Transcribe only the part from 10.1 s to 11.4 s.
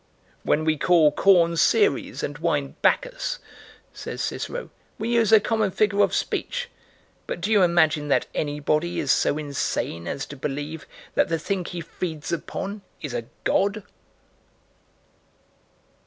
to believe that the